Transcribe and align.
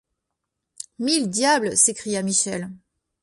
Mille 0.97 1.29
diables! 1.29 1.77
s’écria 1.77 2.23
Michel. 2.23 2.71